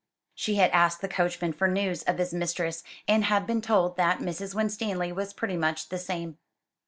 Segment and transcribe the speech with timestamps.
[0.33, 4.17] She had asked the coachman for news of his mistress, and had been told that
[4.17, 4.55] Mrs.
[4.55, 6.39] Winstanley was pretty much the same.